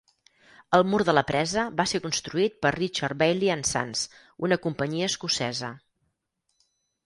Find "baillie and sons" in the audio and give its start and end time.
3.21-4.05